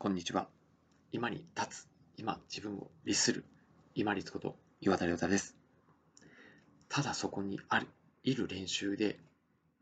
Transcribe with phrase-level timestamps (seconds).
[0.00, 0.46] こんにちは。
[1.10, 3.44] 今に立つ、今自分を律する、
[3.96, 5.56] 今立こと岩田亮太です。
[6.88, 7.88] ただそこにある、
[8.22, 9.18] いる練習で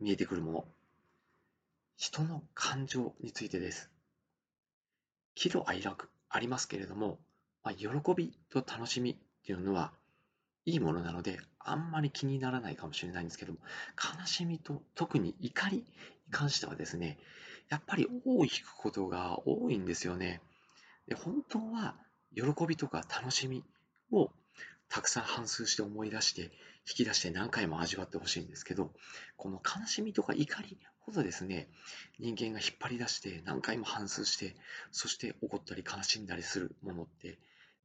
[0.01, 0.65] 見えてくるもの、
[1.99, 3.91] 人の感情についてです。
[5.35, 7.19] 喜怒哀楽ありますけれども、
[7.63, 9.93] まあ、喜びと楽しみっていうのは
[10.65, 13.59] いいものなので、あんまり気にならないかもしれないんですけども、
[14.19, 15.85] 悲しみと特に怒りに
[16.31, 17.19] 関してはですね、
[17.69, 20.41] やっぱり尾を引くことが多いんですよね。
[21.09, 21.97] で本当は
[22.35, 23.65] 喜びとか楽しみ
[24.13, 24.31] を
[24.89, 26.53] たくさん反数して思い出して
[26.89, 28.93] 引き出して何回も味わってほしいんですけど
[29.37, 31.69] この悲しみとか怒りほどですね
[32.19, 34.57] 人間が引っ張り出して何回も反数して
[34.93, 37.39] そして怒ったり悲しんだりするものって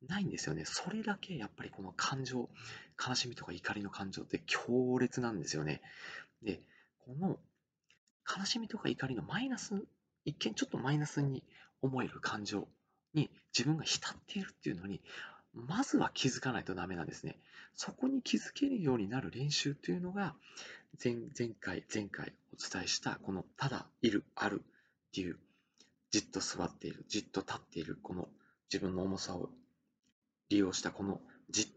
[0.08, 2.50] ないんですよねそれだけやっぱりこの感情
[3.08, 5.82] 悲しみとか怒りの感情って強烈なんですよね
[6.44, 6.60] で
[7.06, 7.38] この
[8.38, 9.84] 悲しみとか怒りのマイナス、
[10.26, 11.44] 一見ちょっとマイナスに
[11.82, 12.68] 思える感情
[13.14, 15.02] に自分が浸っているっていうのに、
[15.54, 17.38] まずは気づかないとダメなんですね。
[17.74, 20.36] そこに気づけるようになる練習というのが、
[21.04, 25.38] 前前回、前回お伝えしたこのただいる、あるっていう、
[26.12, 28.28] じっと座っている、じっと立っている、この
[28.72, 29.50] 自分の重さを
[30.50, 31.68] 利用したこのじっ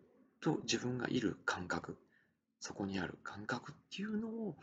[0.41, 1.97] と自分がいる感覚
[2.65, 4.57] そこにある感覚っていうのを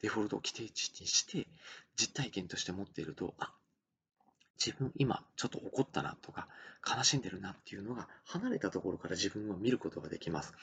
[0.00, 1.46] デフォルト規定値にして
[1.96, 3.52] 実体験として持っていると、あ、
[4.58, 6.48] 自分今ちょっと怒ったなとか
[6.82, 10.54] 悲しんでるなっていうのが離れたところから自分を見ることができます。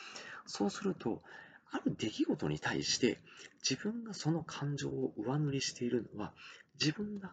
[0.48, 1.22] そうすると、
[1.70, 3.20] ある出来事に対して
[3.62, 6.34] 自分がその感情を上塗りしているのは
[6.82, 7.32] 自分だっ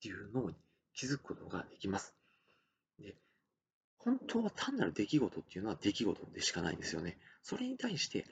[0.00, 0.50] ていうのを
[0.94, 2.14] 気づくことができます。
[3.00, 3.16] で
[4.04, 7.18] 本当は単なる出来事っていうのは出来事でしかないんですよね。
[7.42, 8.26] それに対して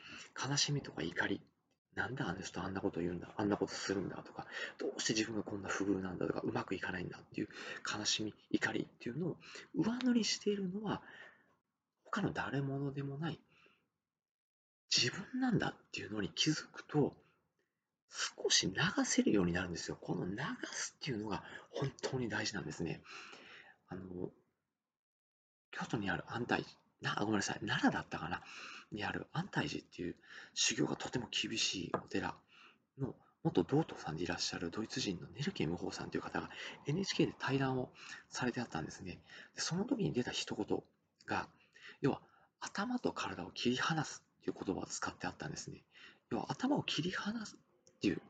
[0.49, 1.41] 悲しみとか怒り、
[1.95, 4.47] なんであの人あんなこと言うんだ、あんなことするんだとか、
[4.79, 7.49] どうして自分がこんな不遇なんだとか、うまくいかないんだっていう
[7.99, 9.37] 悲しみ、怒りっていうのを
[9.75, 11.03] 上塗りしているのは、
[12.05, 13.41] 他の誰者でもない
[14.95, 17.17] 自分なんだっていうのに気づくと、
[18.11, 18.75] 少し流
[19.07, 19.97] せるようになるんですよ。
[19.99, 20.37] この流
[20.71, 23.01] すっていうのが本当に大事なんですね。
[23.89, 24.31] あの、
[25.73, 26.65] 京都にある安泰
[27.01, 28.43] 寺、な、ごめんなさい、奈良だったかな、
[28.93, 30.15] にある安泰寺っていう
[30.55, 32.35] 修行がとても厳しいお寺
[32.99, 36.49] の元道東さんでいらっしゃるドイツ人のネルケムホーさんという方が
[36.87, 37.91] NHK で対談を
[38.29, 39.19] されてあったんですね。
[39.57, 40.79] その時に出た一言
[41.27, 41.49] が、
[42.01, 42.21] 要は
[42.61, 45.83] 頭と体を切り離すっていう言葉を使ってあったんですね。
[46.31, 48.23] 要は頭を切り離すっていう、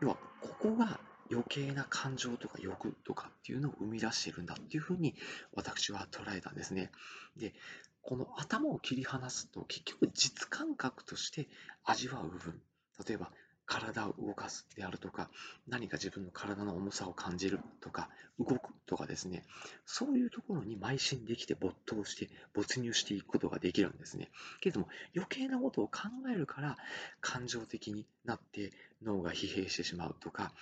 [0.00, 0.98] 要はここが
[1.30, 5.14] 余計な感情とか欲とかっていうのを生み出しているんだっていうふうに
[5.52, 6.90] 私は捉えたんですね。
[7.36, 7.54] で、
[8.02, 11.48] この頭を切り離すと結局実感覚として
[11.84, 12.60] 味わう部分、
[13.06, 13.30] 例えば
[13.68, 15.28] 体を動かすであるとか、
[15.68, 18.08] 何か自分の体の重さを感じるとか、
[18.38, 19.44] 動くとかですね、
[19.84, 24.30] そういうところに邁進できて没頭して、没入していくことができるんですね。
[24.60, 26.78] けれども、余計なことを考えるから、
[27.20, 28.72] 感情的になって
[29.02, 30.54] 脳が疲弊してしまうとか、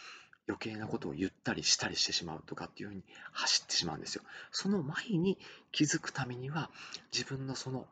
[0.49, 3.03] 余計なことを言ったりしたりしてしまうとかっていうふうに
[3.33, 4.23] 走ってしまうんですよ。
[4.53, 5.39] その前に
[5.73, 6.71] 気づくためには
[7.13, 7.87] 自分のその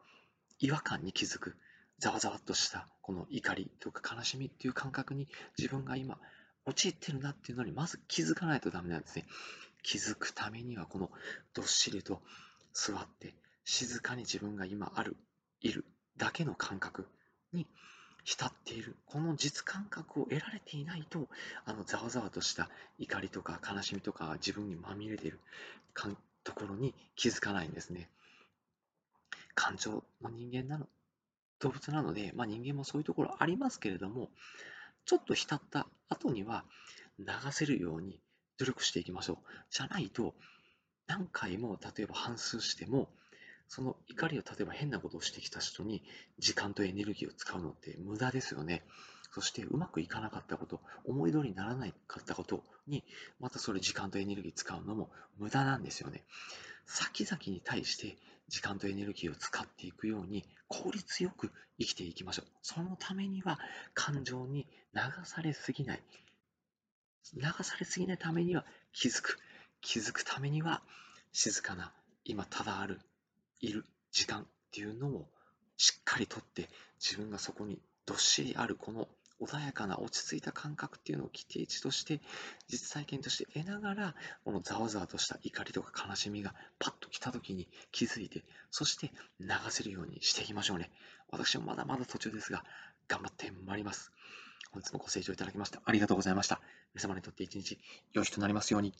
[0.60, 1.56] 違和感に気づく
[1.98, 5.28] ざわざわっとしたこの怒りとか悲しみっていう感覚に
[5.58, 6.18] 自分が今
[6.64, 9.26] 陥ってるなっていうのにまず気づかないとダメなんですね。
[9.82, 11.10] 気づくためにはこの
[11.52, 12.22] どっしりと
[12.72, 13.34] 座って
[13.64, 15.16] 静かに自分が今ある、
[15.60, 15.84] いる
[16.16, 17.06] だけの感覚
[17.52, 17.66] に
[18.24, 21.28] 浸っている、この実感覚を得られていないと、
[21.66, 25.38] あのざわざわとした怒りとか悲しみとか自分にまみれている
[26.42, 28.08] ところに気づかないんですね。
[29.54, 30.88] 感情の人間なの、
[31.60, 34.30] 動物なので、まあ、人間もそういうところありますけれども、
[35.04, 36.64] ちょっと浸った後には
[37.18, 38.18] 流せるように
[38.58, 39.36] 努力していきましょう。
[39.70, 40.34] じゃないと、
[41.06, 43.08] 何回も例えば反数しても、
[43.68, 46.02] その怒りを例えば変なことをしてきた人に
[46.38, 48.84] 時間とエネルギーを使うのって無駄ですよね。
[49.32, 53.02] そしてうまくいかなかったこと、思い通りにならなかったことに、
[53.40, 56.22] またそれ時間とエネルギー使うのも無駄なんですよね。
[56.86, 58.16] 先々に対して
[58.48, 61.50] 時間とエネルギーを使っていくように効率よく
[61.80, 62.46] 生きていきましょう。
[62.62, 63.58] そのためには
[63.94, 66.02] 感情に流されすぎない。
[67.34, 69.38] 流されすぎないためには気づく。
[69.80, 70.80] 気づくためには
[71.32, 71.92] 静かな
[72.24, 73.00] 今ただある
[73.64, 75.28] いる時間っていうのを
[75.76, 76.68] しっかりとって
[77.00, 79.08] 自分がそこにどっしりあるこの
[79.40, 82.20] 穏やかな落ち着いた感覚っていうのを規定値として
[82.68, 84.14] 実体験として得ながら
[84.44, 90.90] このざわざわとした怒りとか悲しみがパッと来た時に気づいてそして流せるようにしていきましょうね。
[91.30, 92.64] 私もまだまだ途中ですが
[93.08, 94.12] 頑張ってまいります。
[94.70, 96.60] 本日もご清聴いただきましてありがとうございました。
[96.94, 97.78] 皆様にとって一日
[98.12, 98.94] 良い日となりますように。